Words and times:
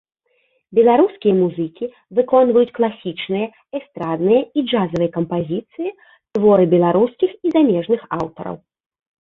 Беларускія 0.77 1.33
музыкі 1.41 1.85
выконваюць 2.19 2.71
класічныя, 2.79 3.45
эстрадныя 3.81 4.41
і 4.41 4.59
джазавыя 4.71 5.09
кампазіцыі, 5.19 5.95
творы 6.39 6.65
беларускіх 6.73 7.31
і 7.49 7.53
замежных 7.59 8.01
аўтараў. 8.19 8.57